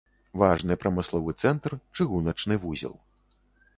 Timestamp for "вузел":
2.65-2.95